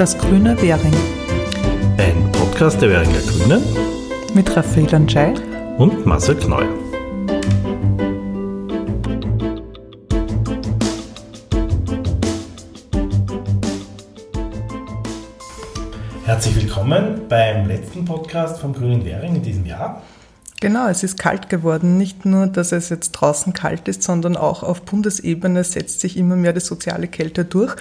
[0.00, 0.94] Das grüne Währing.
[1.98, 3.62] Ein Podcast der Währinger Grünen
[4.32, 5.34] mit Raphael Anschei
[5.76, 6.64] und Marcel Kneu.
[16.24, 20.02] Herzlich willkommen beim letzten Podcast vom Grünen Währing in diesem Jahr.
[20.60, 21.98] Genau, es ist kalt geworden.
[21.98, 26.36] Nicht nur, dass es jetzt draußen kalt ist, sondern auch auf Bundesebene setzt sich immer
[26.36, 27.76] mehr die soziale Kälte durch.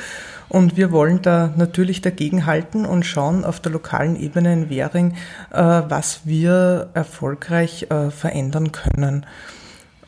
[0.49, 5.13] Und wir wollen da natürlich dagegenhalten und schauen auf der lokalen Ebene in Währing,
[5.51, 9.27] äh, was wir erfolgreich äh, verändern können.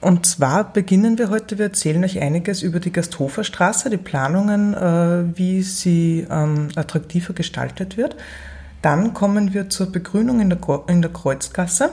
[0.01, 5.37] Und zwar beginnen wir heute, wir erzählen euch einiges über die Gasthoferstraße, die Planungen, äh,
[5.37, 8.15] wie sie ähm, attraktiver gestaltet wird.
[8.81, 11.91] Dann kommen wir zur Begrünung in der, Kreuzgasse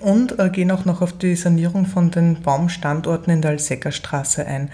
[0.00, 4.70] und gehen auch noch auf die Sanierung von den Baumstandorten in der Alseckerstraße ein.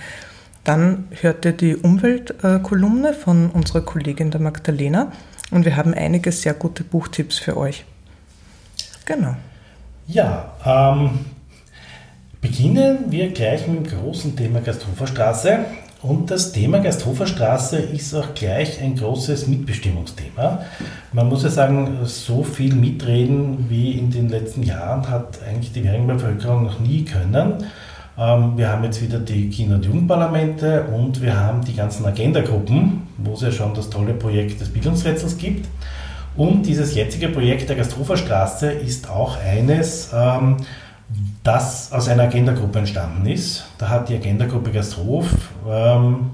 [0.69, 5.13] Dann hört ihr die Umweltkolumne von unserer Kollegin der Magdalena
[5.51, 7.87] und wir haben einige sehr gute Buchtipps für euch.
[9.07, 9.35] Genau.
[10.07, 11.21] Ja, ähm,
[12.43, 15.61] beginnen wir gleich mit dem großen Thema Gasthoferstraße.
[16.03, 20.67] Und das Thema Gasthoferstraße ist auch gleich ein großes Mitbestimmungsthema.
[21.15, 25.83] Man muss ja sagen, so viel mitreden wie in den letzten Jahren hat eigentlich die
[25.83, 27.55] Währinger Bevölkerung noch nie können.
[28.19, 33.07] Ähm, wir haben jetzt wieder die Kinder- und Jugendparlamente und wir haben die ganzen Agenda-Gruppen,
[33.19, 35.69] wo es ja schon das tolle Projekt des Bildungsrätsels gibt.
[36.37, 40.57] Und dieses jetzige Projekt der Gasthoferstraße ist auch eines, ähm,
[41.45, 43.65] das aus einer Agenda-Gruppe entstanden ist.
[43.79, 45.27] Da hat die Agenda-Gruppe Gasthof
[45.69, 46.31] ähm,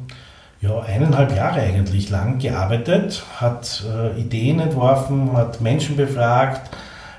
[0.61, 6.71] ja, eineinhalb Jahre eigentlich lang gearbeitet, hat äh, Ideen entworfen, hat Menschen befragt,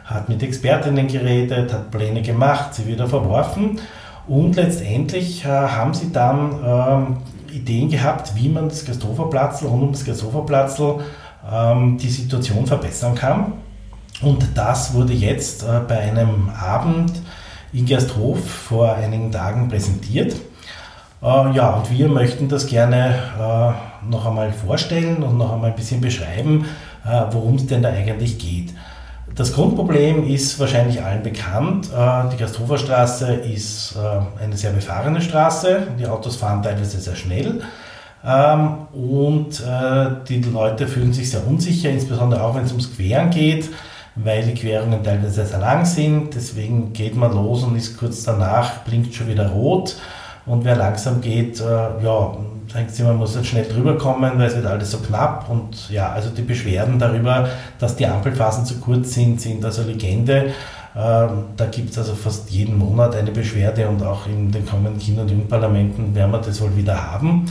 [0.06, 3.80] hat mit Expertinnen geredet, hat Pläne gemacht, sie wieder verworfen
[4.28, 7.18] und letztendlich äh, haben sie dann ähm,
[7.54, 11.00] Ideen gehabt, wie man das Gasthoferplatzl, rund um das Gasthoferplatzl
[11.52, 13.54] ähm, die Situation verbessern kann.
[14.22, 17.14] Und das wurde jetzt äh, bei einem Abend
[17.74, 20.36] in Gersthof vor einigen Tagen präsentiert.
[21.22, 25.76] Äh, ja, und wir möchten das gerne äh, noch einmal vorstellen und noch einmal ein
[25.76, 26.66] bisschen beschreiben,
[27.06, 28.74] äh, worum es denn da eigentlich geht.
[29.36, 31.90] Das Grundproblem ist wahrscheinlich allen bekannt.
[31.94, 35.88] Äh, die Gasthoferstraße ist äh, eine sehr befahrene Straße.
[36.00, 37.62] Die Autos fahren teilweise sehr schnell.
[38.26, 43.30] Ähm, und äh, die Leute fühlen sich sehr unsicher, insbesondere auch wenn es ums Queren
[43.30, 43.70] geht
[44.18, 46.34] weil die Querungen teilweise sehr lang sind.
[46.34, 49.98] Deswegen geht man los und ist kurz danach, blinkt schon wieder rot.
[50.46, 52.38] Und wer langsam geht, ja,
[52.76, 55.50] denkt sich, man muss jetzt schnell drüber kommen, weil es wird alles so knapp.
[55.50, 57.48] Und ja, also die Beschwerden darüber,
[57.80, 60.54] dass die Ampelphasen zu kurz sind, sind also Legende.
[60.96, 64.98] Ähm, da gibt es also fast jeden Monat eine Beschwerde und auch in den kommenden
[64.98, 67.46] Kinder- und Jugendparlamenten werden wir das wohl wieder haben.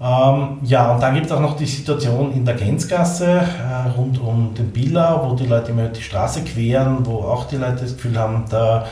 [0.00, 4.20] Ähm, ja, und dann gibt es auch noch die Situation in der Gänzgasse äh, rund
[4.20, 7.96] um den Billa, wo die Leute immer die Straße queren, wo auch die Leute das
[7.96, 8.86] Gefühl haben, da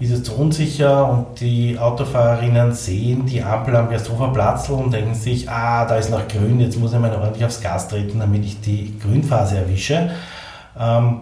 [0.00, 4.32] ist es zu unsicher und die Autofahrerinnen sehen die Ampel am Gersthofer
[4.72, 7.88] und denken sich, ah, da ist noch grün, jetzt muss ich mal ordentlich aufs Gas
[7.88, 10.10] treten, damit ich die Grünphase erwische.
[10.78, 11.20] Ähm,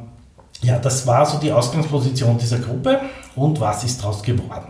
[0.61, 3.01] ja, das war so die Ausgangsposition dieser Gruppe
[3.35, 4.69] und was ist daraus geworden?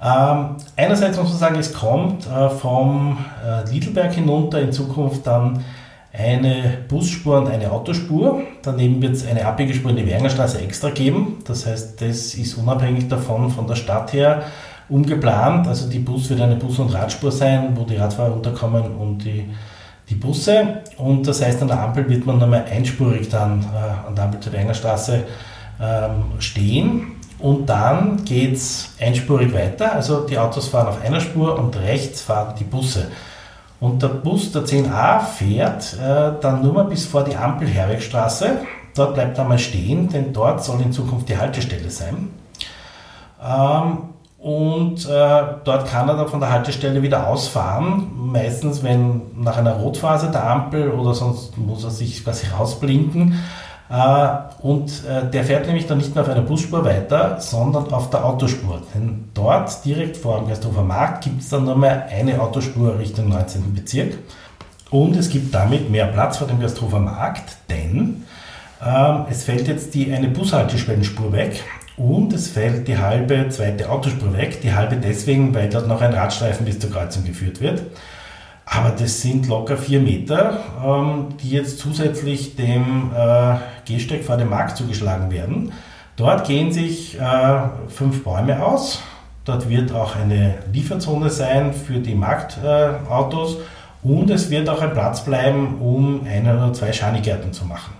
[0.00, 5.64] Ähm, einerseits muss man sagen, es kommt äh, vom äh, Lidlberg hinunter in Zukunft dann
[6.18, 8.42] eine Busspur und eine Autospur.
[8.62, 11.38] Daneben wird es eine Abbiegespur in die Wernerstraße extra geben.
[11.46, 14.42] Das heißt, das ist unabhängig davon von der Stadt her
[14.88, 15.68] umgeplant.
[15.68, 19.48] Also die Bus wird eine Bus- und Radspur sein, wo die Radfahrer unterkommen und die,
[20.08, 20.82] die Busse.
[20.96, 24.40] Und das heißt, an der Ampel wird man nochmal einspurig dann äh, an der Ampel
[24.40, 25.24] zur Wernerstraße
[25.80, 27.12] ähm, stehen.
[27.38, 32.22] Und dann geht es einspurig weiter, also die Autos fahren auf einer Spur und rechts
[32.22, 33.06] fahren die Busse.
[33.80, 38.58] Und der Bus der 10a fährt äh, dann nur mal bis vor die Ampel Herwegstraße.
[38.94, 42.30] Dort bleibt er mal stehen, denn dort soll in Zukunft die Haltestelle sein.
[43.40, 43.98] Ähm,
[44.38, 48.10] und äh, dort kann er dann von der Haltestelle wieder ausfahren.
[48.14, 53.34] Meistens, wenn nach einer Rotphase der Ampel oder sonst muss er sich quasi rausblinken.
[53.90, 54.28] Äh,
[54.62, 58.24] und äh, der fährt nämlich dann nicht mehr auf einer Busspur weiter, sondern auf der
[58.24, 58.82] Autospur.
[58.94, 63.28] Denn dort, direkt vor dem Gersthofer Markt, gibt es dann nur mehr eine Autospur Richtung
[63.28, 63.74] 19.
[63.74, 64.18] Bezirk.
[64.90, 68.24] Und es gibt damit mehr Platz vor dem Gersthofer Markt, denn
[68.84, 71.62] ähm, es fällt jetzt die eine Bushaltespur weg
[71.96, 74.60] und es fällt die halbe zweite Autospur weg.
[74.62, 77.82] Die halbe deswegen, weil dort noch ein Radstreifen bis zur Kreuzung geführt wird.
[78.64, 83.56] Aber das sind locker vier Meter, ähm, die jetzt zusätzlich dem äh,
[83.88, 85.72] Gehsteig vor dem Markt zugeschlagen werden.
[86.16, 87.58] Dort gehen sich äh,
[87.88, 89.00] fünf Bäume aus.
[89.44, 93.56] Dort wird auch eine Lieferzone sein für die Marktautos.
[94.02, 97.92] Und es wird auch ein Platz bleiben, um eine oder zwei Schanigärten zu machen.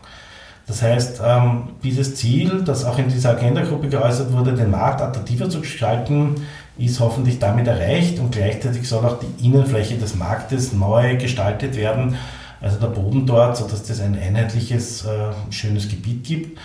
[0.68, 5.48] Das heißt, ähm, dieses Ziel, das auch in dieser Agenda-Gruppe geäußert wurde, den Markt attraktiver
[5.48, 6.34] zu gestalten,
[6.76, 12.16] ist hoffentlich damit erreicht und gleichzeitig soll auch die Innenfläche des Marktes neu gestaltet werden,
[12.60, 16.58] also der Boden dort, sodass das ein einheitliches, äh, schönes Gebiet gibt.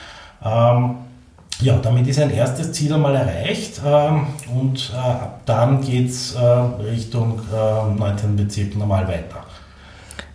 [0.43, 0.95] Ähm,
[1.61, 6.39] ja, damit ist ein erstes Ziel einmal erreicht ähm, und äh, dann geht es äh,
[6.39, 8.35] Richtung äh, 19.
[8.35, 9.43] Bezirk normal weiter.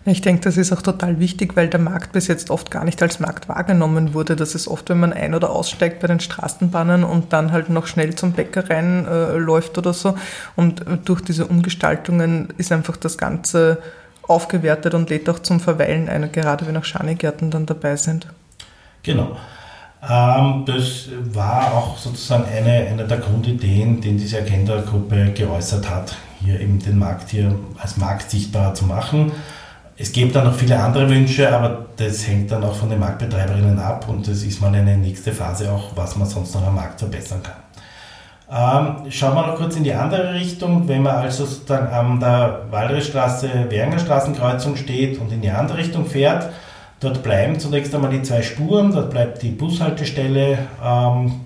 [0.04, 3.02] Ich denke, das ist auch total wichtig, weil der Markt bis jetzt oft gar nicht
[3.02, 4.36] als Markt wahrgenommen wurde.
[4.36, 7.86] Das ist oft, wenn man ein- oder aussteigt bei den Straßenbahnen und dann halt noch
[7.86, 10.16] schnell zum Bäcker reinläuft äh, oder so.
[10.56, 13.82] Und durch diese Umgestaltungen ist einfach das Ganze
[14.28, 18.26] aufgewertet und lädt auch zum Verweilen ein, gerade wenn auch Schanigärten dann dabei sind.
[19.02, 19.36] Genau.
[20.08, 26.60] Ähm, das war auch sozusagen eine, eine der Grundideen, die diese Agenda-Gruppe geäußert hat, hier
[26.60, 29.32] eben den Markt hier als Markt sichtbarer zu machen.
[29.96, 33.80] Es gibt dann noch viele andere Wünsche, aber das hängt dann auch von den Marktbetreiberinnen
[33.80, 37.00] ab und das ist mal eine nächste Phase auch, was man sonst noch am Markt
[37.00, 37.56] verbessern kann.
[38.50, 40.88] Ähm, schauen wir noch kurz in die andere Richtung.
[40.88, 46.06] Wenn man also sozusagen an der Waldrichstraße, Währinger Straßenkreuzung steht und in die andere Richtung
[46.06, 46.50] fährt,
[47.00, 51.40] dort bleiben zunächst einmal die zwei Spuren, dort bleibt die Bushaltestelle ähm,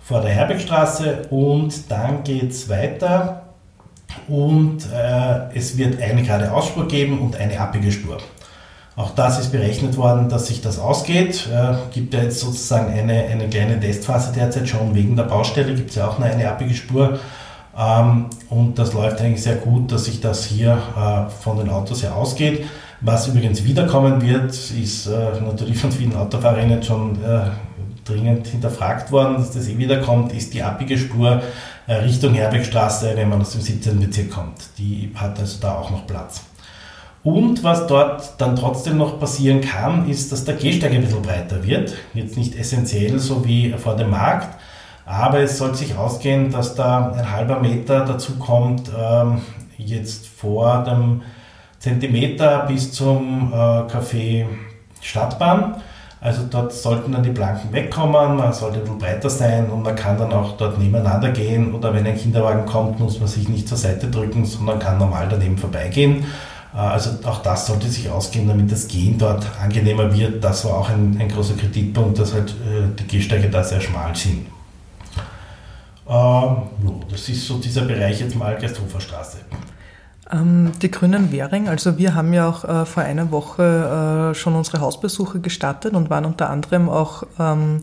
[0.00, 3.42] vor der Herbergstraße und dann geht es weiter
[4.26, 8.18] und äh, es wird eine gerade Ausspur geben und eine abbiege Spur.
[8.96, 11.48] Auch das ist berechnet worden, dass sich das ausgeht.
[11.52, 14.94] Äh, gibt ja jetzt sozusagen eine, eine kleine Testphase derzeit schon.
[14.94, 17.18] Wegen der Baustelle gibt es ja auch eine, eine abbiege Spur.
[17.76, 22.04] Ähm, und das läuft eigentlich sehr gut, dass sich das hier äh, von den Autos
[22.04, 22.66] her ausgeht.
[23.00, 27.50] Was übrigens wiederkommen wird, ist äh, natürlich von vielen Autofahrerinnen schon äh,
[28.04, 31.42] dringend hinterfragt worden, dass das eh wiederkommt, ist die abbiege Spur
[31.86, 33.98] äh, Richtung Herbergstraße, wenn man aus dem 17.
[33.98, 34.54] Bezirk kommt.
[34.78, 36.42] Die hat also da auch noch Platz.
[37.24, 41.64] Und was dort dann trotzdem noch passieren kann, ist, dass der Gehsteig ein bisschen breiter
[41.64, 41.94] wird.
[42.12, 44.58] Jetzt nicht essentiell so wie vor dem Markt,
[45.06, 49.40] aber es soll sich ausgehen, dass da ein halber Meter dazu kommt, ähm,
[49.78, 51.22] jetzt vor dem
[51.78, 54.44] Zentimeter bis zum äh, Café
[55.00, 55.76] Stadtbahn.
[56.20, 59.94] Also dort sollten dann die Planken wegkommen, man sollte ein bisschen breiter sein und man
[59.94, 63.68] kann dann auch dort nebeneinander gehen oder wenn ein Kinderwagen kommt, muss man sich nicht
[63.68, 66.24] zur Seite drücken, sondern kann normal daneben vorbeigehen.
[66.74, 70.42] Äh, also auch das sollte sich ausgehen, damit das Gehen dort angenehmer wird.
[70.42, 74.14] Das war auch ein, ein großer Kritikpunkt, dass halt äh, die Gehsteige da sehr schmal
[74.14, 74.46] sind.
[76.08, 76.56] Ähm,
[77.10, 79.38] das ist so dieser Bereich jetzt mal Gersthofer Straße.
[80.32, 84.54] Ähm, die Grünen Währing, also wir haben ja auch äh, vor einer Woche äh, schon
[84.54, 87.82] unsere Hausbesuche gestartet und waren unter anderem auch ähm,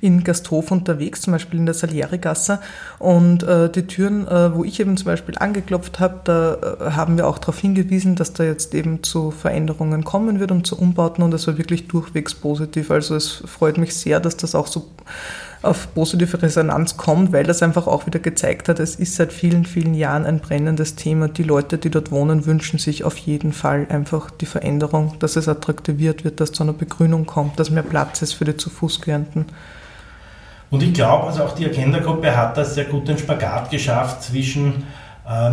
[0.00, 2.60] in Gasthof unterwegs, zum Beispiel in der Salierigasse.
[2.98, 7.18] Und äh, die Türen, äh, wo ich eben zum Beispiel angeklopft habe, da äh, haben
[7.18, 11.22] wir auch darauf hingewiesen, dass da jetzt eben zu Veränderungen kommen wird und zu Umbauten
[11.22, 12.90] und das war wirklich durchwegs positiv.
[12.90, 14.88] Also es freut mich sehr, dass das auch so
[15.62, 19.64] auf positive Resonanz kommt, weil das einfach auch wieder gezeigt hat, es ist seit vielen,
[19.64, 21.28] vielen Jahren ein brennendes Thema.
[21.28, 25.48] Die Leute, die dort wohnen, wünschen sich auf jeden Fall einfach die Veränderung, dass es
[25.48, 29.46] attraktiviert wird, dass zu einer Begrünung kommt, dass mehr Platz ist für die zu Fußgehenden.
[30.70, 34.84] Und ich glaube, also auch die Agenda-Gruppe hat das sehr gut den Spagat geschafft zwischen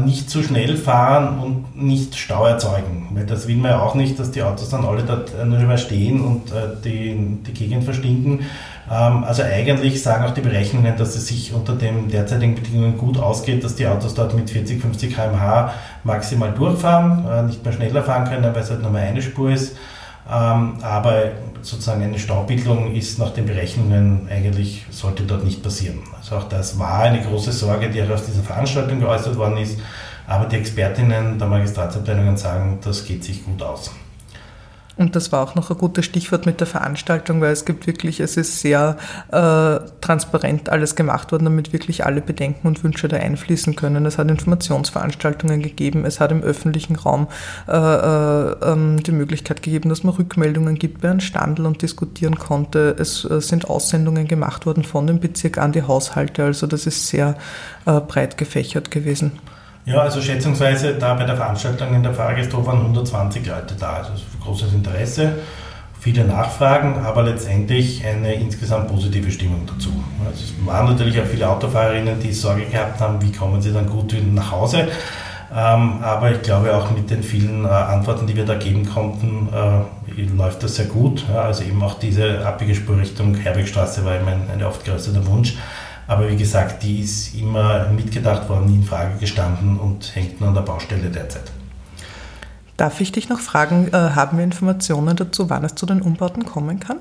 [0.03, 3.09] nicht zu schnell fahren und nicht Stau erzeugen.
[3.13, 6.21] Weil das will man ja auch nicht, dass die Autos dann alle dort nur stehen
[6.21, 8.39] und äh, die, die Gegend verstinken.
[8.91, 13.19] Ähm, also eigentlich sagen auch die Berechnungen, dass es sich unter den derzeitigen Bedingungen gut
[13.19, 15.73] ausgeht, dass die Autos dort mit 40, 50 km/h
[16.03, 19.51] maximal durchfahren, äh, nicht mehr schneller fahren können, weil es halt nur mehr eine Spur
[19.51, 19.77] ist.
[20.31, 25.99] Ähm, aber sozusagen eine Staubildung ist nach den Berechnungen eigentlich, sollte dort nicht passieren.
[26.17, 29.79] Also auch das war eine große Sorge, die auch aus dieser Veranstaltung geäußert worden ist.
[30.27, 33.91] Aber die Expertinnen der Magistratsabteilungen sagen, das geht sich gut aus.
[34.99, 38.19] Und das war auch noch ein gutes Stichwort mit der Veranstaltung, weil es gibt wirklich,
[38.19, 38.97] es ist sehr
[39.31, 44.05] äh, transparent alles gemacht worden, damit wirklich alle Bedenken und Wünsche da einfließen können.
[44.05, 47.29] Es hat Informationsveranstaltungen gegeben, es hat im öffentlichen Raum
[47.69, 52.37] äh, äh, ähm, die Möglichkeit gegeben, dass man Rückmeldungen gibt bei einem Standel und diskutieren
[52.37, 52.93] konnte.
[52.99, 57.07] Es äh, sind Aussendungen gemacht worden von dem Bezirk an die Haushalte, also das ist
[57.07, 57.37] sehr
[57.85, 59.31] äh, breit gefächert gewesen.
[59.85, 64.11] Ja, also schätzungsweise da bei der Veranstaltung in der Fahrgasthof waren 120 Leute da, also
[64.43, 65.33] großes Interesse,
[65.99, 69.91] viele Nachfragen, aber letztendlich eine insgesamt positive Stimmung dazu.
[70.25, 73.87] Also es waren natürlich auch viele Autofahrerinnen, die Sorge gehabt haben, wie kommen sie dann
[73.87, 74.87] gut nach Hause.
[75.51, 79.49] Ähm, aber ich glaube auch mit den vielen äh, Antworten, die wir da geben konnten,
[79.51, 81.25] äh, läuft das sehr gut.
[81.29, 85.55] Also eben auch diese abbiege Spur Richtung Herbergstraße war immer ein, ein oft geäußerter Wunsch.
[86.09, 90.49] Aber wie gesagt, die ist immer mitgedacht worden, nie in Frage gestanden und hängt nur
[90.49, 91.43] an der Baustelle derzeit.
[92.77, 96.45] Darf ich dich noch fragen, äh, haben wir Informationen dazu, wann es zu den Umbauten
[96.45, 96.97] kommen kann?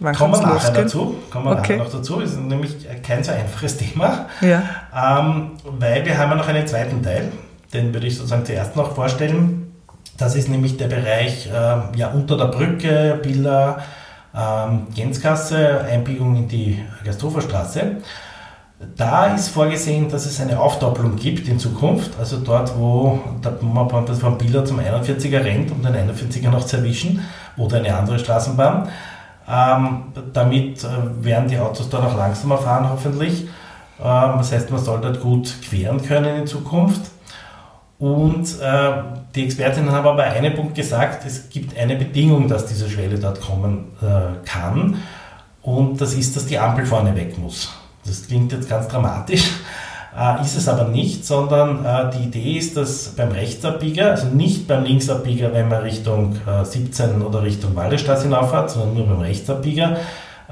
[0.00, 0.74] Wann kommen wir nachher losgehen?
[0.74, 1.14] dazu.
[1.30, 1.60] Kommen wir okay.
[1.60, 2.18] nachher noch dazu.
[2.18, 4.64] Ist nämlich kein so einfaches Thema, ja.
[4.92, 7.30] ähm, weil wir haben ja noch einen zweiten Teil,
[7.72, 9.72] den würde ich sozusagen zuerst noch vorstellen.
[10.18, 13.80] Das ist nämlich der Bereich äh, ja, unter der Brücke, Bilder,
[14.36, 17.96] ähm, Gänzkasse, Einbiegung in die Gasthoferstraße.
[18.96, 22.18] Da ist vorgesehen, dass es eine Aufdoppelung gibt in Zukunft.
[22.18, 23.20] Also dort, wo
[23.60, 27.20] man das von Bilder zum 41er rennt, um den 41er noch zu erwischen,
[27.56, 28.88] oder eine andere Straßenbahn.
[29.48, 33.42] Ähm, damit äh, werden die Autos dort auch langsamer fahren, hoffentlich.
[34.00, 37.11] Ähm, das heißt, man soll dort gut queren können in Zukunft.
[38.02, 38.92] Und äh,
[39.32, 43.40] die Expertinnen haben aber einen Punkt gesagt, es gibt eine Bedingung, dass diese Schwelle dort
[43.40, 44.96] kommen äh, kann.
[45.62, 47.72] Und das ist, dass die Ampel vorne weg muss.
[48.04, 49.52] Das klingt jetzt ganz dramatisch,
[50.18, 54.66] äh, ist es aber nicht, sondern äh, die Idee ist, dass beim Rechtsabbieger, also nicht
[54.66, 59.98] beim Linksabbieger, wenn man Richtung äh, 17 oder Richtung Waldestraße hinauffahrt, sondern nur beim Rechtsabbieger,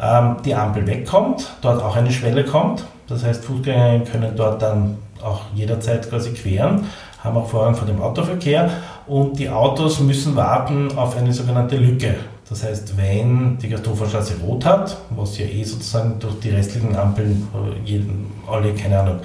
[0.01, 2.85] ähm, die Ampel wegkommt, dort auch eine Schwelle kommt.
[3.09, 6.85] Das heißt, Fußgänger können dort dann auch jederzeit quasi queren
[7.23, 8.71] haben auch Vorrang vor dem Autoverkehr
[9.07, 12.17] und die Autos müssen warten auf eine sogenannte Lücke.
[12.49, 17.47] Das heißt, wenn die Gasthoferstraße rot hat, was ja eh sozusagen durch die restlichen Ampeln
[17.55, 19.21] äh, jeden, alle, keine Ahnung,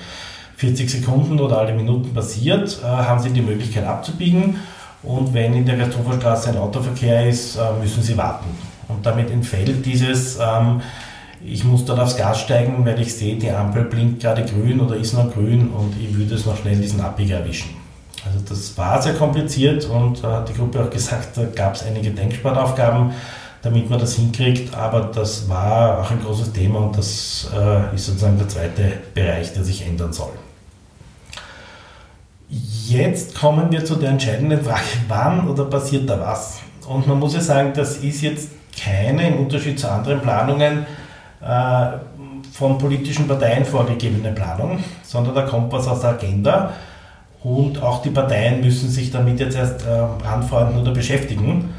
[0.57, 4.57] 40 Sekunden oder alle Minuten passiert, äh, haben sie die Möglichkeit abzubiegen.
[5.01, 8.49] Und wenn in der Gasthoferstraße ein Autoverkehr ist, äh, müssen sie warten.
[8.87, 10.81] Und damit entfällt dieses, ähm,
[11.43, 14.95] ich muss dort aufs Gas steigen, weil ich sehe, die Ampel blinkt gerade grün oder
[14.95, 17.74] ist noch grün und ich würde es noch schnell diesen Abbieger erwischen.
[18.25, 22.11] Also das war sehr kompliziert und hat die Gruppe auch gesagt, da gab es einige
[22.11, 23.11] Denksportaufgaben,
[23.61, 28.07] damit man das hinkriegt, aber das war auch ein großes Thema und das äh, ist
[28.07, 30.33] sozusagen der zweite Bereich, der sich ändern soll.
[32.49, 36.59] Jetzt kommen wir zu der entscheidenden Frage, wann oder passiert da was?
[36.87, 40.85] Und man muss ja sagen, das ist jetzt keine, im Unterschied zu anderen Planungen,
[41.41, 41.85] äh,
[42.51, 46.71] von politischen Parteien vorgegebene Planung, sondern da kommt was aus der Agenda
[47.45, 51.75] und auch die Parteien müssen sich damit jetzt erst äh, anfreunden oder beschäftigen.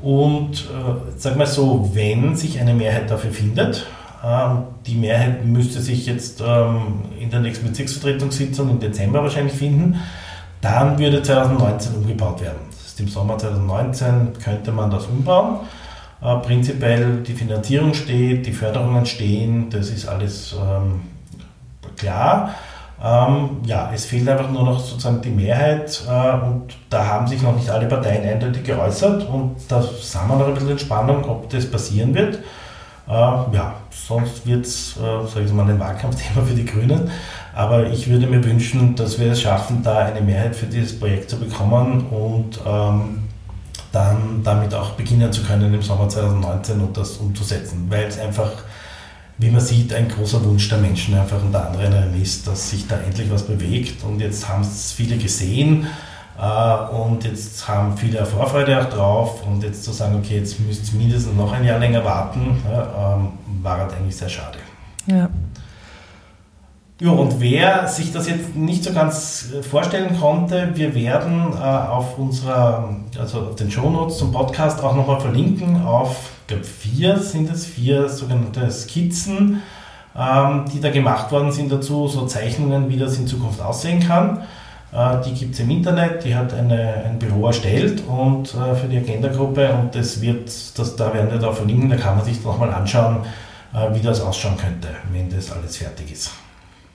[0.00, 3.86] Und äh, sag mal so, wenn sich eine Mehrheit dafür findet,
[4.24, 4.48] äh,
[4.86, 10.00] die Mehrheit müsste sich jetzt ähm, in der nächsten Bezirksvertretungssitzung im Dezember wahrscheinlich finden,
[10.62, 12.60] dann würde 2019 umgebaut werden.
[12.70, 15.58] Das ist im Sommer 2019 könnte man das umbauen.
[16.22, 21.02] Äh, prinzipiell die Finanzierung steht, die Förderungen stehen, das ist alles ähm,
[21.98, 22.54] klar.
[23.02, 27.40] Ähm, ja, es fehlt einfach nur noch sozusagen die Mehrheit äh, und da haben sich
[27.40, 31.24] noch nicht alle Parteien eindeutig geäußert und da sind wir noch ein bisschen in Spannung,
[31.24, 32.40] ob das passieren wird.
[33.08, 37.10] Äh, ja, sonst wird es, äh, sage ich mal, ein Wahlkampfthema für die Grünen.
[37.54, 41.30] Aber ich würde mir wünschen, dass wir es schaffen, da eine Mehrheit für dieses Projekt
[41.30, 43.28] zu bekommen und ähm,
[43.92, 48.50] dann damit auch beginnen zu können im Sommer 2019 und das umzusetzen, weil es einfach
[49.40, 52.98] wie man sieht, ein großer Wunsch der Menschen einfach unter anderem ist, dass sich da
[52.98, 54.04] endlich was bewegt.
[54.04, 55.86] Und jetzt haben es viele gesehen
[56.38, 59.46] äh, und jetzt haben viele Vorfreude auch drauf.
[59.46, 63.16] Und jetzt zu sagen, okay, jetzt müsst ihr mindestens noch ein Jahr länger warten, ja,
[63.16, 63.28] ähm,
[63.62, 64.58] war halt eigentlich sehr schade.
[65.06, 65.30] Ja.
[67.00, 71.56] Ja, und wer sich das jetzt nicht so ganz äh, vorstellen konnte, wir werden äh,
[71.56, 77.18] auf unserer, also auf den Shownotes zum Podcast auch nochmal verlinken auf, ich glaube, vier
[77.18, 79.62] sind es, vier sogenannte Skizzen,
[80.14, 84.42] ähm, die da gemacht worden sind dazu, so Zeichnungen, wie das in Zukunft aussehen kann.
[84.92, 88.88] Äh, die gibt es im Internet, die hat eine, ein Büro erstellt und äh, für
[88.88, 92.44] die Agenda-Gruppe und das wird, das, da werden wir da verlinken, da kann man sich
[92.44, 93.20] nochmal anschauen,
[93.72, 96.30] äh, wie das ausschauen könnte, wenn das alles fertig ist.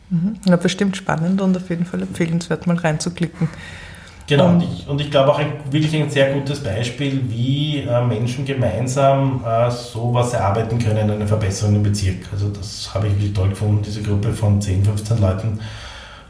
[0.10, 0.38] Mhm.
[0.46, 3.50] Ja, bestimmt spannend und auf jeden Fall empfehlenswert, mal reinzuklicken.
[4.28, 8.04] Genau, und ich, und ich glaube auch ein, wirklich ein sehr gutes Beispiel, wie äh,
[8.04, 12.28] Menschen gemeinsam äh, sowas erarbeiten können, eine Verbesserung im Bezirk.
[12.32, 15.60] Also das habe ich wirklich toll gefunden, diese Gruppe von 10, 15 Leuten,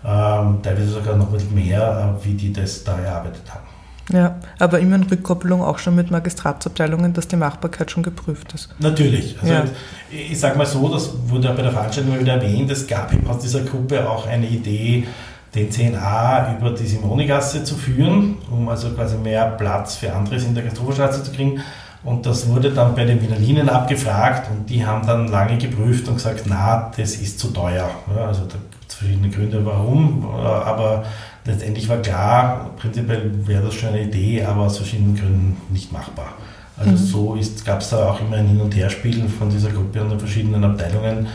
[0.03, 3.65] ähm, teilweise sogar noch ein bisschen mehr, äh, wie die das da erarbeitet haben.
[4.11, 8.69] Ja, aber immer in Rückkopplung auch schon mit Magistratsabteilungen, dass die Machbarkeit schon geprüft ist.
[8.79, 9.35] Natürlich.
[9.41, 9.63] Also ja.
[10.11, 13.11] ich sage mal so, das wurde ja bei der Veranstaltung immer wieder erwähnt, es gab
[13.27, 15.07] aus dieser Gruppe auch eine Idee,
[15.55, 20.53] den 10a über die Simonigasse zu führen, um also quasi mehr Platz für anderes in
[20.53, 21.61] der Gastrostraße zu kriegen.
[22.03, 26.07] Und das wurde dann bei den Wiener Linien abgefragt und die haben dann lange geprüft
[26.07, 27.89] und gesagt, na, das ist zu teuer.
[28.15, 31.03] Ja, also da gibt es verschiedene Gründe, warum, aber
[31.45, 36.33] letztendlich war klar, prinzipiell wäre das schon eine Idee, aber aus verschiedenen Gründen nicht machbar.
[36.77, 36.97] Also mhm.
[36.97, 40.19] so gab es da auch immer ein Hin- und Herspielen von dieser Gruppe und den
[40.19, 41.27] verschiedenen Abteilungen,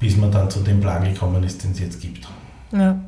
[0.00, 2.26] bis man dann zu dem Plan gekommen ist, den es jetzt gibt.
[2.72, 2.98] Ja.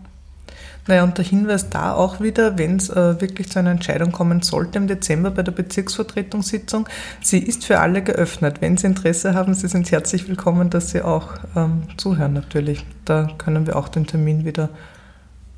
[0.86, 4.42] Naja, und der Hinweis da auch wieder, wenn es äh, wirklich zu einer Entscheidung kommen
[4.42, 6.86] sollte im Dezember bei der Bezirksvertretungssitzung,
[7.22, 8.60] sie ist für alle geöffnet.
[8.60, 12.84] Wenn Sie Interesse haben, Sie sind herzlich willkommen, dass Sie auch ähm, zuhören natürlich.
[13.06, 14.68] Da können wir auch den Termin wieder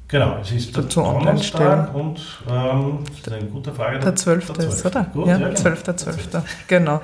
[0.09, 1.89] Genau, es ist dazu online stellen.
[1.89, 3.99] Und ähm, das ist eine gute Frage.
[3.99, 4.47] Der 12.
[4.47, 4.69] Der 12.
[4.69, 5.05] ist, oder?
[5.13, 5.83] Gut, ja, ja, 12.
[5.83, 5.97] Genau.
[5.97, 6.29] 12.
[6.69, 7.01] Genau.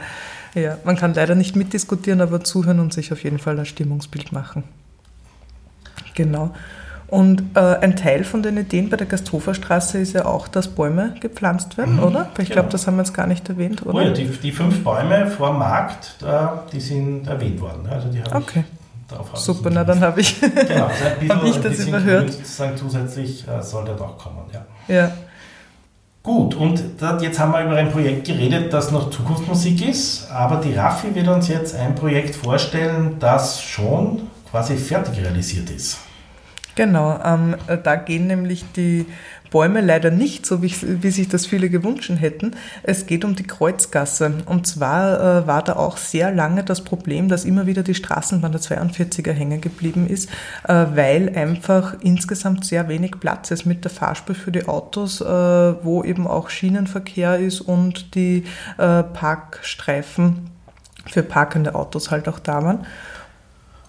[0.54, 4.32] Ja, man kann leider nicht mitdiskutieren, aber zuhören und sich auf jeden Fall ein Stimmungsbild
[4.32, 4.64] machen.
[6.14, 6.52] Genau.
[7.08, 11.14] Und äh, ein Teil von den Ideen bei der Gasthoferstraße ist ja auch, dass Bäume
[11.20, 12.30] gepflanzt werden, mhm, oder?
[12.38, 12.52] Ich genau.
[12.54, 13.94] glaube, das haben wir jetzt gar nicht erwähnt, oder?
[13.94, 17.86] Oh ja, die, die fünf Bäume vor Markt, äh, die sind erwähnt worden.
[17.90, 18.64] Also die okay.
[19.34, 20.88] Super, na dann habe ich, genau,
[21.28, 22.32] hab ich das überhört.
[22.32, 24.64] Sozusagen zusätzlich äh, soll der doch kommen, ja.
[24.88, 25.12] Ja.
[26.22, 26.80] Gut, und
[27.20, 31.26] jetzt haben wir über ein Projekt geredet, das noch Zukunftsmusik ist, aber die Raffi wird
[31.26, 35.98] uns jetzt ein Projekt vorstellen, das schon quasi fertig realisiert ist.
[36.76, 39.06] Genau, ähm, da gehen nämlich die
[39.52, 42.56] Bäume leider nicht, so wie, wie, sich das viele gewünscht hätten.
[42.82, 44.32] Es geht um die Kreuzgasse.
[44.46, 48.50] Und zwar äh, war da auch sehr lange das Problem, dass immer wieder die Straßenbahn
[48.50, 50.30] der 42er hängen geblieben ist,
[50.66, 55.24] äh, weil einfach insgesamt sehr wenig Platz ist mit der Fahrspur für die Autos, äh,
[55.24, 58.44] wo eben auch Schienenverkehr ist und die
[58.78, 60.50] äh, Parkstreifen
[61.06, 62.86] für parkende Autos halt auch da waren.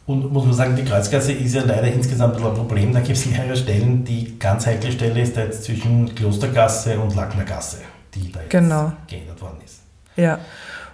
[0.05, 2.93] Und muss man sagen, die Kreuzgasse ist ja leider insgesamt ein Problem.
[2.93, 4.03] Da gibt es mehrere Stellen.
[4.03, 7.77] Die ganz heikle Stelle ist da jetzt zwischen Klostergasse und Lacknergasse,
[8.13, 8.91] die da jetzt genau.
[9.07, 9.79] geändert worden ist.
[10.17, 10.39] Ja.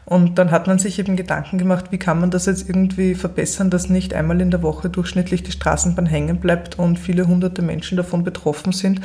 [0.06, 3.70] Und dann hat man sich eben Gedanken gemacht, wie kann man das jetzt irgendwie verbessern,
[3.70, 7.96] dass nicht einmal in der Woche durchschnittlich die Straßenbahn hängen bleibt und viele hunderte Menschen
[7.96, 9.01] davon betroffen sind,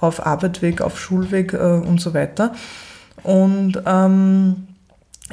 [0.00, 2.52] auf Arbeitweg, auf Schulweg äh, und so weiter.
[3.22, 4.66] Und ähm,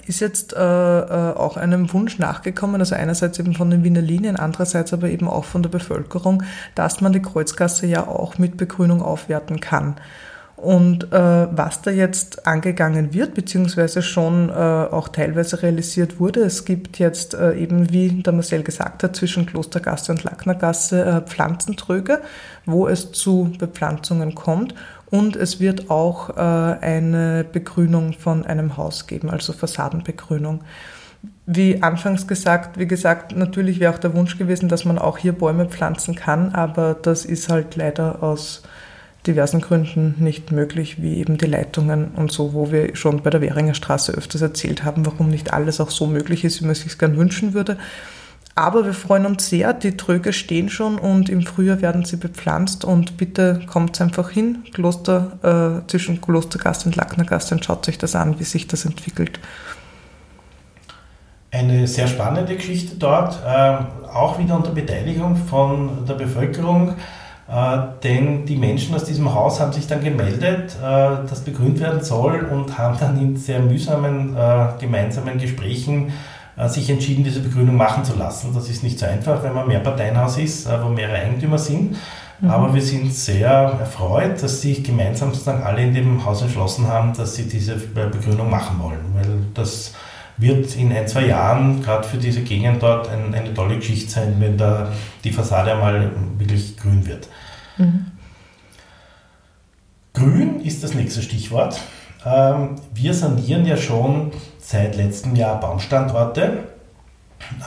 [0.07, 4.35] ist jetzt äh, äh, auch einem Wunsch nachgekommen, also einerseits eben von den Wiener Linien,
[4.35, 6.43] andererseits aber eben auch von der Bevölkerung,
[6.75, 9.95] dass man die Kreuzgasse ja auch mit Begrünung aufwerten kann.
[10.55, 16.63] Und äh, was da jetzt angegangen wird, beziehungsweise schon äh, auch teilweise realisiert wurde, es
[16.63, 22.21] gibt jetzt äh, eben, wie der Marcel gesagt hat, zwischen Klostergasse und Lacknergasse äh, Pflanzentröge,
[22.65, 24.73] wo es zu Bepflanzungen kommt.
[25.13, 30.61] Und es wird auch äh, eine Begrünung von einem Haus geben, also Fassadenbegrünung.
[31.45, 35.33] Wie anfangs gesagt, wie gesagt, natürlich wäre auch der Wunsch gewesen, dass man auch hier
[35.33, 38.63] Bäume pflanzen kann, aber das ist halt leider aus
[39.27, 43.41] diversen Gründen nicht möglich, wie eben die Leitungen und so, wo wir schon bei der
[43.41, 46.81] Währinger Straße öfters erzählt haben, warum nicht alles auch so möglich ist, wie man es
[46.81, 47.77] sich gern wünschen würde.
[48.55, 52.85] Aber wir freuen uns sehr, die Tröge stehen schon und im Frühjahr werden sie bepflanzt.
[52.85, 58.15] Und bitte kommt einfach hin, Kloster, äh, zwischen Klostergasse und Lacknergasse und schaut euch das
[58.15, 59.39] an, wie sich das entwickelt.
[61.49, 63.77] Eine sehr spannende Geschichte dort, äh,
[64.11, 66.95] auch wieder unter Beteiligung von der Bevölkerung,
[67.47, 72.03] äh, denn die Menschen aus diesem Haus haben sich dann gemeldet, äh, dass begrünt werden
[72.03, 76.13] soll und haben dann in sehr mühsamen äh, gemeinsamen Gesprächen
[76.67, 78.53] sich entschieden, diese Begrünung machen zu lassen.
[78.53, 81.95] Das ist nicht so einfach, wenn man mehr Parteienhaus ist, äh, wo mehrere Eigentümer sind.
[82.39, 82.49] Mhm.
[82.49, 87.13] Aber wir sind sehr erfreut, dass sich gemeinsam sozusagen alle in dem Haus entschlossen haben,
[87.13, 89.13] dass sie diese Begrünung machen wollen.
[89.13, 89.93] Weil das
[90.37, 94.35] wird in ein, zwei Jahren, gerade für diese Gegend dort, ein, eine tolle Geschichte sein,
[94.39, 94.91] wenn da
[95.23, 97.29] die Fassade einmal wirklich grün wird.
[97.77, 98.05] Mhm.
[100.13, 101.79] Grün ist das nächste Stichwort.
[102.25, 104.31] Ähm, wir sanieren ja schon
[104.63, 106.63] seit letztem Jahr Baumstandorte.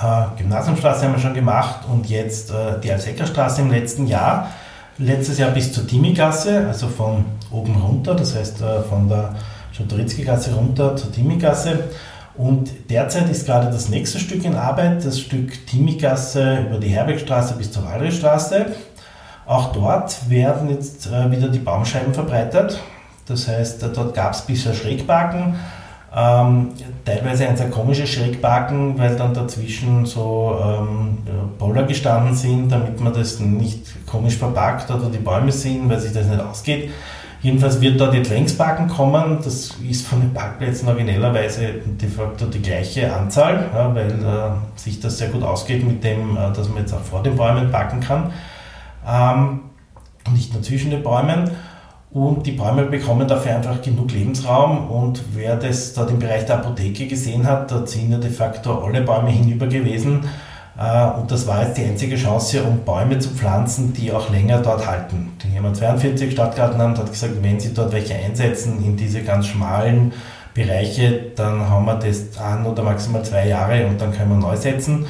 [0.02, 4.50] Äh, Gymnasiumstraße haben wir schon gemacht und jetzt äh, die Alseckerstraße im letzten Jahr.
[4.98, 9.34] Letztes Jahr bis zur Timigasse, also von oben runter, das heißt äh, von der
[9.72, 11.84] Schotoritzki-Gasse runter zur Timigasse.
[12.34, 17.54] Und derzeit ist gerade das nächste Stück in Arbeit, das Stück Timigasse über die Herbergstraße
[17.56, 18.66] bis zur Waldrichstraße.
[19.46, 22.80] Auch dort werden jetzt äh, wieder die Baumscheiben verbreitert.
[23.26, 25.56] Das heißt, äh, dort gab es bisher Schrägbaken,
[26.16, 26.68] ähm,
[27.04, 31.18] teilweise ein sehr komisches Schrägbaken, weil dann dazwischen so ähm,
[31.58, 36.14] Boller gestanden sind, damit man das nicht komisch verpackt oder die Bäume sehen, weil sich
[36.14, 36.90] das nicht ausgeht.
[37.42, 39.38] Jedenfalls wird dort jetzt Längsbaken kommen.
[39.44, 44.98] Das ist von den Parkplätzen originellerweise de facto die gleiche Anzahl, ja, weil äh, sich
[44.98, 48.00] das sehr gut ausgeht mit dem, äh, dass man jetzt auch vor den Bäumen parken
[48.00, 48.32] kann.
[49.06, 49.60] Ähm,
[50.32, 51.50] nicht nur zwischen den Bäumen.
[52.16, 54.88] Und die Bäume bekommen dafür einfach genug Lebensraum.
[54.88, 58.82] Und wer das dort im Bereich der Apotheke gesehen hat, da sind ja de facto
[58.82, 60.24] alle Bäume hinüber gewesen.
[60.78, 64.62] Äh, und das war jetzt die einzige Chance, um Bäume zu pflanzen, die auch länger
[64.62, 65.32] dort halten.
[65.44, 69.48] Die haben 42 Stadtgarten haben hat gesagt, wenn sie dort welche einsetzen in diese ganz
[69.48, 70.14] schmalen
[70.54, 74.56] Bereiche, dann haben wir das ein oder maximal zwei Jahre und dann können wir neu
[74.56, 75.04] setzen.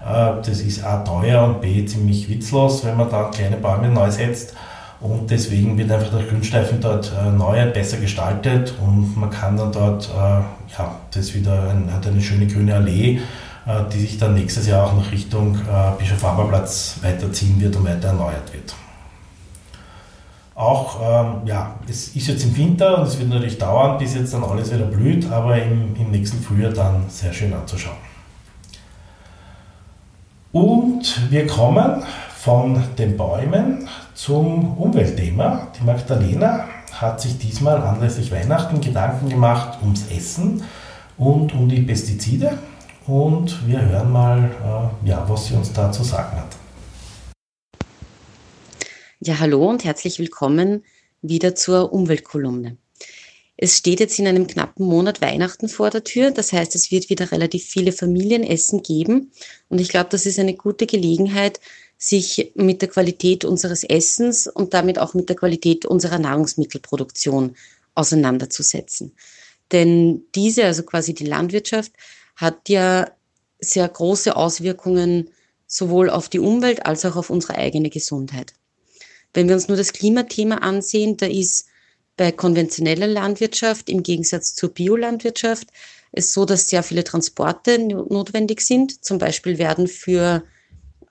[0.00, 4.12] Äh, das ist A teuer und B ziemlich witzlos, wenn man da kleine Bäume neu
[4.12, 4.54] setzt.
[5.02, 9.72] Und deswegen wird einfach der Grünstreifen dort äh, neu, besser gestaltet und man kann dann
[9.72, 13.18] dort, äh, ja, das wieder ein, hat eine schöne grüne Allee,
[13.66, 17.84] äh, die sich dann nächstes Jahr auch nach Richtung äh, Bischof Platz weiterziehen wird und
[17.84, 18.74] weiter erneuert wird.
[20.54, 24.32] Auch, ähm, ja, es ist jetzt im Winter und es wird natürlich dauern, bis jetzt
[24.32, 27.96] dann alles wieder blüht, aber im, im nächsten Frühjahr dann sehr schön anzuschauen.
[30.52, 32.04] Und wir kommen
[32.42, 35.70] von den Bäumen zum Umweltthema.
[35.78, 40.64] Die Magdalena hat sich diesmal anlässlich Weihnachten Gedanken gemacht ums Essen
[41.16, 42.58] und um die Pestizide.
[43.06, 46.56] Und wir hören mal, äh, ja, was sie uns da zu sagen hat.
[49.20, 50.82] Ja, hallo und herzlich willkommen
[51.20, 52.76] wieder zur Umweltkolumne.
[53.56, 56.32] Es steht jetzt in einem knappen Monat Weihnachten vor der Tür.
[56.32, 59.30] Das heißt, es wird wieder relativ viele Familienessen geben.
[59.68, 61.60] Und ich glaube, das ist eine gute Gelegenheit,
[62.02, 67.54] sich mit der Qualität unseres Essens und damit auch mit der Qualität unserer Nahrungsmittelproduktion
[67.94, 69.12] auseinanderzusetzen.
[69.70, 71.92] Denn diese, also quasi die Landwirtschaft,
[72.34, 73.08] hat ja
[73.60, 75.30] sehr große Auswirkungen
[75.68, 78.52] sowohl auf die Umwelt als auch auf unsere eigene Gesundheit.
[79.32, 81.66] Wenn wir uns nur das Klimathema ansehen, da ist
[82.16, 85.68] bei konventioneller Landwirtschaft im Gegensatz zur Biolandwirtschaft
[86.10, 89.04] es so, dass sehr viele Transporte notwendig sind.
[89.04, 90.42] Zum Beispiel werden für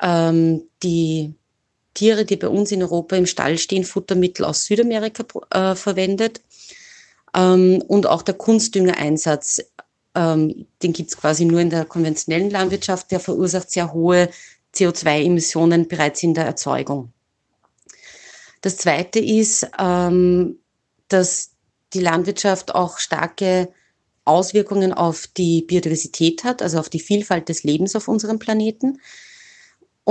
[0.01, 1.33] ähm, die
[1.93, 6.41] Tiere, die bei uns in Europa im Stall stehen, Futtermittel aus Südamerika äh, verwendet.
[7.35, 9.61] Ähm, und auch der Kunstdüngereinsatz,
[10.15, 14.29] ähm, den gibt es quasi nur in der konventionellen Landwirtschaft, der verursacht sehr hohe
[14.73, 17.11] CO2-Emissionen bereits in der Erzeugung.
[18.61, 20.59] Das Zweite ist, ähm,
[21.07, 21.51] dass
[21.93, 23.69] die Landwirtschaft auch starke
[24.23, 28.99] Auswirkungen auf die Biodiversität hat, also auf die Vielfalt des Lebens auf unserem Planeten.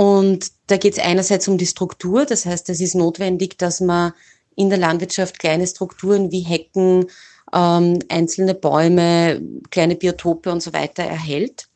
[0.01, 4.13] Und da geht es einerseits um die Struktur, das heißt, es ist notwendig, dass man
[4.55, 7.05] in der Landwirtschaft kleine Strukturen wie Hecken,
[7.53, 11.67] ähm, einzelne Bäume, kleine Biotope und so weiter erhält.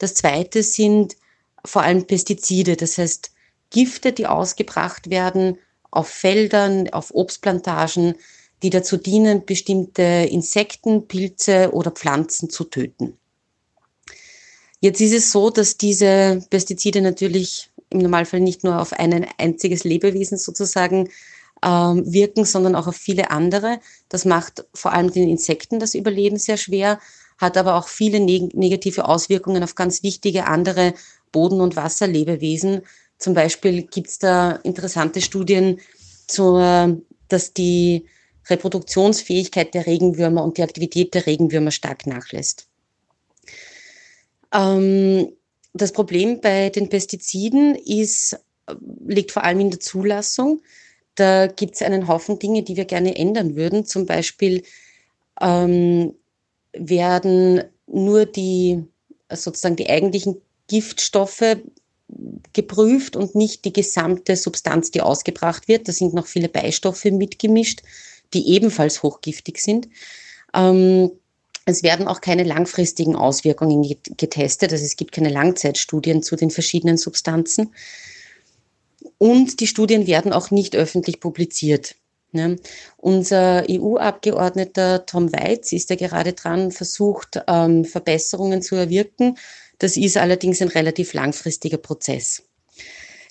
[0.00, 1.14] Das Zweite sind
[1.64, 3.30] vor allem Pestizide, das heißt
[3.70, 5.56] Gifte, die ausgebracht werden
[5.92, 8.14] auf Feldern, auf Obstplantagen,
[8.64, 13.16] die dazu dienen, bestimmte Insekten, Pilze oder Pflanzen zu töten.
[14.80, 19.84] Jetzt ist es so, dass diese Pestizide natürlich im Normalfall nicht nur auf ein einziges
[19.84, 21.08] Lebewesen sozusagen
[21.64, 23.80] ähm, wirken, sondern auch auf viele andere.
[24.08, 27.00] Das macht vor allem den Insekten das Überleben sehr schwer,
[27.38, 30.94] hat aber auch viele neg negative Auswirkungen auf ganz wichtige andere
[31.32, 32.82] Boden- und Wasserlebewesen,
[33.18, 35.80] zum Beispiel gibt es da interessante Studien,
[36.26, 38.06] zur, dass die
[38.48, 42.67] Reproduktionsfähigkeit der Regenwürmer und die Aktivität der Regenwürmer stark nachlässt.
[44.52, 45.32] Ähm,
[45.74, 48.38] das Problem bei den Pestiziden ist,
[49.06, 50.62] liegt vor allem in der Zulassung.
[51.14, 53.84] Da gibt es einen Haufen Dinge, die wir gerne ändern würden.
[53.84, 54.62] Zum Beispiel
[55.40, 56.14] ähm,
[56.72, 58.84] werden nur die
[59.30, 61.56] sozusagen die eigentlichen Giftstoffe
[62.52, 65.88] geprüft und nicht die gesamte Substanz, die ausgebracht wird.
[65.88, 67.82] Da sind noch viele Beistoffe mitgemischt,
[68.32, 69.88] die ebenfalls hochgiftig sind.
[70.54, 71.10] Ähm,
[71.68, 73.82] es werden auch keine langfristigen Auswirkungen
[74.16, 77.74] getestet, also es gibt keine Langzeitstudien zu den verschiedenen Substanzen.
[79.18, 81.96] Und die Studien werden auch nicht öffentlich publiziert.
[82.32, 82.56] Ne?
[82.96, 89.36] Unser EU-Abgeordneter Tom Weitz ist ja gerade dran, versucht, ähm, Verbesserungen zu erwirken
[89.78, 92.42] das ist allerdings ein relativ langfristiger Prozess.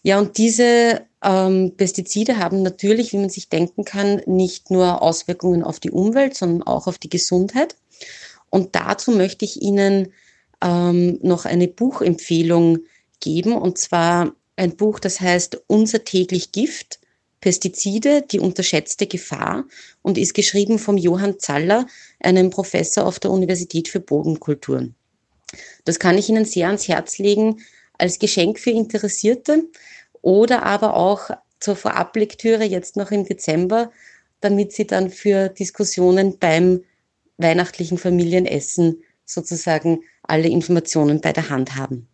[0.04, 5.64] Ja, und diese ähm, Pestizide haben natürlich, wie man sich denken kann, nicht nur Auswirkungen
[5.64, 7.76] auf die Umwelt, sondern auch auf die Gesundheit.
[8.50, 10.14] Und dazu möchte ich Ihnen
[10.62, 12.80] ähm, noch eine Buchempfehlung
[13.20, 17.00] geben, und zwar ein Buch, das heißt Unser täglich Gift,
[17.42, 19.66] Pestizide, die unterschätzte Gefahr
[20.02, 21.86] und ist geschrieben vom Johann Zaller,
[22.20, 24.96] einem Professor auf der Universität für Bodenkulturen.
[25.86, 27.62] Das kann ich Ihnen sehr ans Herz legen
[27.98, 29.66] als Geschenk für Interessierte
[30.28, 31.30] oder aber auch
[31.62, 33.92] zur Vorablektüre jetzt noch im Dezember,
[34.42, 36.82] damit Sie dann für Diskussionen beim
[37.38, 42.10] weihnachtlichen Familienessen sozusagen alle Informationen bei der Hand haben.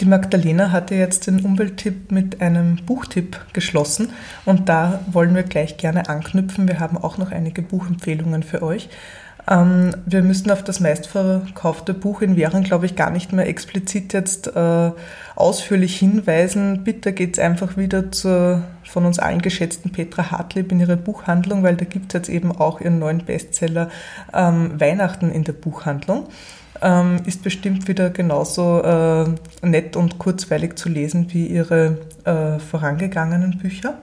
[0.00, 4.10] Die Magdalena hatte jetzt den Umwelttipp mit einem Buchtipp geschlossen
[4.44, 6.66] und da wollen wir gleich gerne anknüpfen.
[6.66, 8.88] Wir haben auch noch einige Buchempfehlungen für euch.
[9.48, 14.12] Ähm, wir müssen auf das meistverkaufte Buch in Währung, glaube ich, gar nicht mehr explizit
[14.12, 14.90] jetzt äh,
[15.34, 16.84] ausführlich hinweisen.
[16.84, 21.76] Bitte geht's einfach wieder zur von uns allen geschätzten Petra Hartlieb in ihre Buchhandlung, weil
[21.76, 23.88] da gibt es jetzt eben auch ihren neuen Bestseller
[24.34, 26.26] ähm, Weihnachten in der Buchhandlung.
[26.82, 29.26] Ähm, ist bestimmt wieder genauso äh,
[29.66, 33.98] nett und kurzweilig zu lesen wie ihre äh, vorangegangenen Bücher.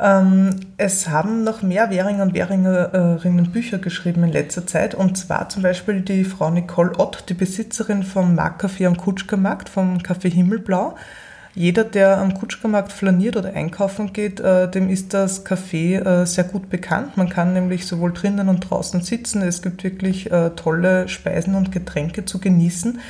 [0.00, 5.48] Ähm, es haben noch mehr Währinger und Währingerinnen Bücher geschrieben in letzter Zeit und zwar
[5.48, 10.96] zum Beispiel die Frau Nicole Ott, die Besitzerin vom Marktcafé am Kutschkermarkt, vom Café Himmelblau.
[11.54, 16.44] Jeder, der am Kutschkermarkt flaniert oder einkaufen geht, äh, dem ist das Café äh, sehr
[16.44, 17.18] gut bekannt.
[17.18, 19.42] Man kann nämlich sowohl drinnen und draußen sitzen.
[19.42, 23.00] Es gibt wirklich äh, tolle Speisen und Getränke zu genießen.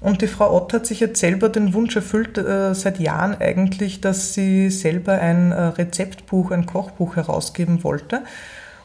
[0.00, 4.00] Und die Frau Ott hat sich jetzt selber den Wunsch erfüllt, äh, seit Jahren eigentlich,
[4.00, 8.22] dass sie selber ein äh, Rezeptbuch, ein Kochbuch herausgeben wollte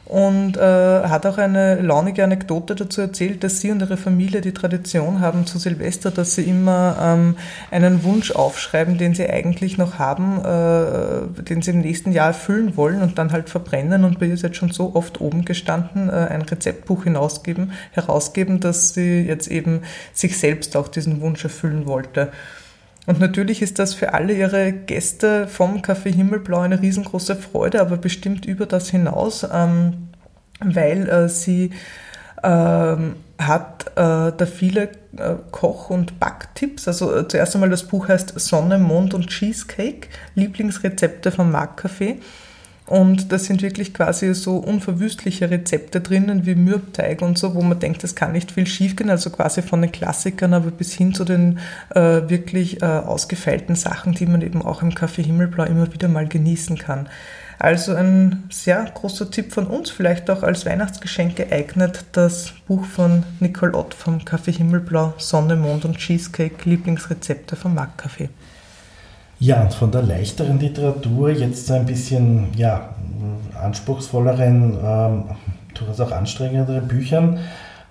[0.06, 4.54] und äh, hat auch eine launige Anekdote dazu erzählt, dass sie und ihre Familie die
[4.54, 7.36] Tradition haben zu Silvester, dass sie immer ähm,
[7.72, 12.76] einen Wunsch aufschreiben, den sie eigentlich noch haben, äh, den sie im nächsten Jahr erfüllen
[12.76, 14.04] wollen und dann halt verbrennen.
[14.04, 18.60] Und bei ihr ist jetzt schon so oft oben gestanden, äh, ein Rezeptbuch hinausgeben, herausgeben,
[18.60, 22.30] dass sie jetzt eben sich selbst auch diesen Wunsch erfüllen wollte.
[23.06, 27.96] Und natürlich ist das für alle ihre Gäste vom Café Himmelblau eine riesengroße Freude, aber
[27.96, 30.08] bestimmt über das hinaus, ähm,
[30.60, 31.70] weil äh, sie
[32.42, 36.88] ähm, hat äh, da viele äh, Koch- und Backtipps.
[36.88, 42.16] Also äh, zuerst einmal das Buch heißt Sonne, Mond und Cheesecake, Lieblingsrezepte vom Marktcafé.
[42.86, 47.80] Und da sind wirklich quasi so unverwüstliche Rezepte drinnen wie Mürbteig und so, wo man
[47.80, 49.10] denkt, das kann nicht viel schiefgehen.
[49.10, 51.58] Also quasi von den Klassikern, aber bis hin zu den
[51.94, 56.28] äh, wirklich äh, ausgefeilten Sachen, die man eben auch im Café Himmelblau immer wieder mal
[56.28, 57.08] genießen kann.
[57.58, 63.24] Also ein sehr großer Tipp von uns, vielleicht auch als Weihnachtsgeschenk geeignet, das Buch von
[63.40, 68.28] Nicole Ott vom Café Himmelblau, Sonne, Mond und Cheesecake, Lieblingsrezepte vom Marktcafé.
[69.38, 72.94] Ja, und von der leichteren Literatur jetzt ein bisschen ja,
[73.60, 75.24] anspruchsvolleren, ähm,
[75.74, 77.38] durchaus auch anstrengenderen Büchern.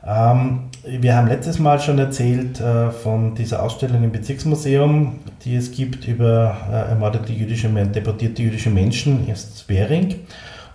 [0.06, 5.72] Ähm, wir haben letztes Mal schon erzählt äh, von dieser Ausstellung im Bezirksmuseum, die es
[5.72, 10.16] gibt über äh, ermordete jüdische, deportierte jüdische Menschen, erst Währing.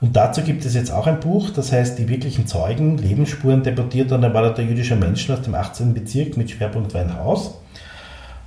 [0.00, 4.14] Und dazu gibt es jetzt auch ein Buch, das heißt Die wirklichen Zeugen, Lebensspuren deportierter
[4.14, 5.94] und ermordeter jüdischer Menschen aus dem 18.
[5.94, 7.59] Bezirk mit Schwerpunkt Weinhaus.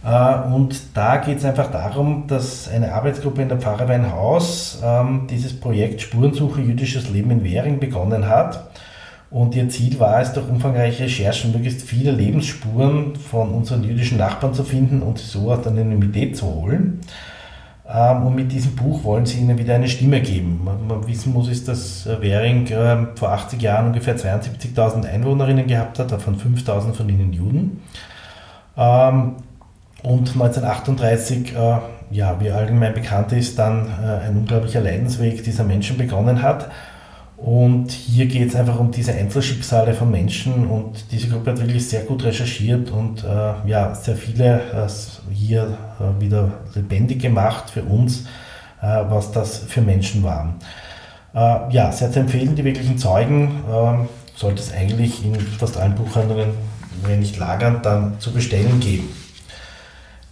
[0.03, 5.27] Äh, und da geht es einfach darum, dass eine Arbeitsgruppe in der Pfarrer Weinhaus ähm,
[5.29, 8.69] dieses Projekt Spurensuche jüdisches Leben in Währing begonnen hat.
[9.31, 14.53] Und ihr Ziel war es, durch umfangreiche Recherchen möglichst viele Lebensspuren von unseren jüdischen Nachbarn
[14.53, 17.01] zu finden und sie so aus der Anonymität zu holen.
[17.89, 20.61] Ähm, und mit diesem Buch wollen sie ihnen wieder eine Stimme geben.
[20.65, 25.97] Was man wissen muss, ist, dass Währing ähm, vor 80 Jahren ungefähr 72.000 Einwohnerinnen gehabt
[25.97, 27.81] hat, davon 5.000 von ihnen Juden.
[30.03, 31.77] Und 1938, äh,
[32.11, 36.69] ja, wie allgemein bekannt ist, dann äh, ein unglaublicher Leidensweg dieser Menschen begonnen hat.
[37.37, 41.89] Und hier geht es einfach um diese Einzelschicksale von Menschen und diese Gruppe hat wirklich
[41.89, 47.83] sehr gut recherchiert und äh, ja, sehr viele äh, hier äh, wieder lebendig gemacht für
[47.83, 48.25] uns,
[48.81, 50.55] äh, was das für Menschen waren.
[51.35, 56.49] Ja, sehr zu empfehlen, die wirklichen Zeugen ähm, sollte es eigentlich in fast allen Buchhandlungen,
[57.07, 59.09] wenn nicht lagern, dann zu bestellen geben.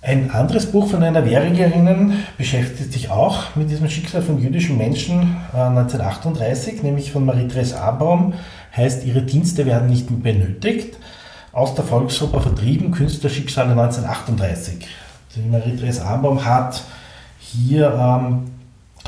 [0.04, 5.38] Ein anderes Buch von einer Währingerinnen beschäftigt sich auch mit diesem Schicksal von jüdischen Menschen
[5.54, 8.34] äh, 1938, nämlich von Marie-Therese Abaum,
[8.76, 10.98] heißt Ihre Dienste werden nicht mehr benötigt.
[11.54, 14.88] Aus der Volksoper vertrieben, Künstlerschicksale 1938.
[15.36, 16.82] Die Marie-Therese Abaum hat
[17.38, 18.46] hier ähm,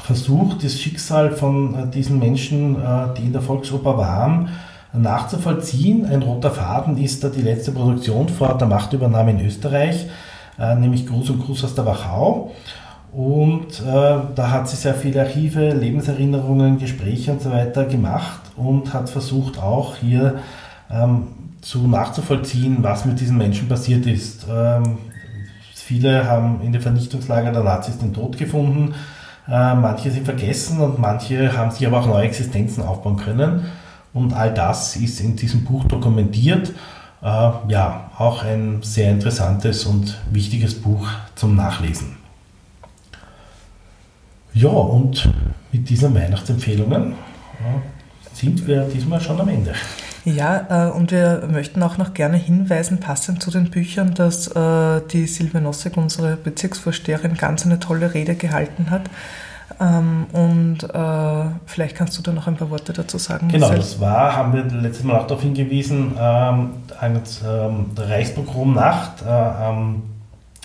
[0.04, 4.50] versucht, das Schicksal von äh, diesen Menschen, äh, die in der Volksoper waren,
[4.94, 6.06] nachzuvollziehen.
[6.06, 10.06] Ein roter Faden ist da die letzte Produktion vor der Machtübernahme in Österreich
[10.60, 12.52] äh, nämlich Gruß und Gruß aus der Wachau.
[13.12, 18.94] Und äh, da hat sie sehr viele Archive, Lebenserinnerungen, Gespräche und so weiter gemacht und
[18.94, 20.40] hat versucht auch hier
[20.90, 21.28] ähm,
[21.62, 24.48] zu nachzuvollziehen, was mit diesen Menschen passiert ist.
[24.52, 24.98] Ähm,
[25.76, 28.96] viele haben in den Vernichtungslagern der Nazis den Tod gefunden,
[29.48, 33.66] äh, manche sind vergessen und manche haben sich aber auch neue Existenzen aufbauen können.
[34.14, 36.72] Und all das ist in diesem Buch dokumentiert
[37.22, 42.18] äh, ja, auch ein sehr interessantes und wichtiges Buch zum Nachlesen.
[44.54, 45.32] Ja, und
[45.72, 47.16] mit diesen Weihnachtsempfehlungen
[48.34, 49.74] sind wir diesmal schon am Ende.
[50.26, 55.02] Ja, äh, und wir möchten auch noch gerne hinweisen, passend zu den Büchern, dass äh,
[55.12, 59.10] die Silvia Nossek, unsere Bezirksvorsteherin, ganz eine tolle Rede gehalten hat
[59.80, 63.50] und äh, vielleicht kannst du da noch ein paar Worte dazu sagen.
[63.50, 66.70] Genau, das war, haben wir letztes Mal auch darauf hingewiesen, ähm,
[67.02, 70.04] ähm, der Reichspogromnacht äh, am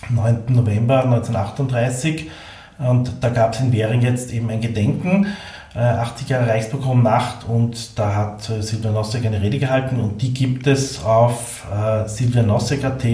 [0.09, 0.43] 9.
[0.49, 2.29] November 1938.
[2.77, 5.27] Und da gab es in Währing jetzt eben ein Gedenken,
[5.75, 10.33] äh, 80 Jahre Reichspogromnacht und da hat äh, Silvia Nossek eine Rede gehalten und die
[10.33, 13.05] gibt es auf äh, silvianossek.at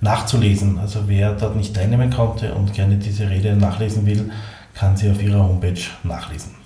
[0.00, 0.78] nachzulesen.
[0.78, 4.30] Also wer dort nicht teilnehmen konnte und gerne diese Rede nachlesen will,
[4.82, 6.56] kann sie auf ihrer Homepage nachlesen.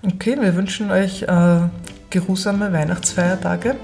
[0.00, 1.60] Okay, wir wünschen euch äh,
[2.08, 3.74] geruhsame Weihnachtsfeiertage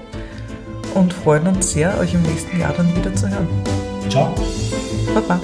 [0.93, 3.49] und freuen uns sehr, euch im nächsten Jahr dann wieder zu hören.
[4.09, 4.33] Ciao.
[5.13, 5.41] Baba.